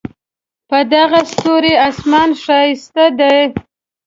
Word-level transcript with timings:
په 0.69 0.77
دغه 0.93 1.19
ستوري 1.33 1.73
آسمان 1.89 2.29
ښایسته 2.43 3.05
دی 3.19 3.37